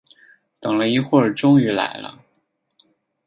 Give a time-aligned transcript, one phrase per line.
[0.59, 2.25] 等了一会儿终于来了